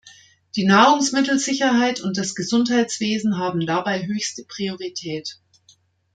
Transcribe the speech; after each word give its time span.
Die 0.55 0.65
Nahrungsmittelsicherheit 0.65 2.01
und 2.01 2.17
das 2.17 2.33
Gesundheitswesen 2.33 3.37
haben 3.37 3.67
dabei 3.67 4.03
höchste 4.07 4.43
Priorität. 4.43 5.39